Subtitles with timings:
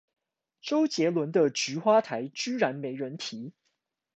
[0.63, 3.53] 周杰倫的菊花台居然沒人提？